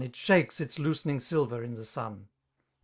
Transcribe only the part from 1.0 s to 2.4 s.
silver in the sun.